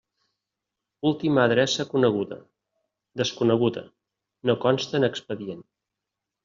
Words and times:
Última 1.09 1.43
adreça 1.49 1.85
coneguda: 1.91 2.39
desconeguda, 3.23 3.85
no 4.49 4.59
consta 4.67 4.93
en 5.03 5.11
expedient. 5.13 5.67